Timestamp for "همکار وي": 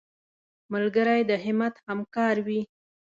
1.87-2.61